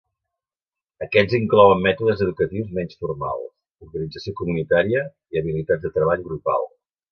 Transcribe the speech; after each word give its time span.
Aquests 1.05 1.35
inclouen 1.39 1.83
mètodes 1.87 2.23
educatius 2.27 2.73
menys 2.79 2.97
formals, 3.05 3.45
organització 3.89 4.35
comunitària 4.41 5.05
i 5.37 5.43
habilitats 5.43 5.87
de 5.89 5.95
treball 6.01 6.29
grupal. 6.33 6.71